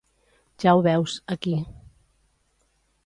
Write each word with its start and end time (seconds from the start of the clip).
Ja 0.63 0.73
ho 0.77 0.81
veus, 0.87 1.17
aquí. 1.35 1.55